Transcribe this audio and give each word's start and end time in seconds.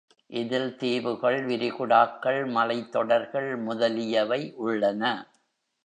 இதில் 0.29 0.75
தீவுகள், 0.75 1.45
விரிகுடாக்கள், 1.45 2.51
மலைத் 2.51 2.91
தொடர்கள் 2.91 3.57
முதலியவை 3.57 4.53
உள்ளன. 4.55 5.03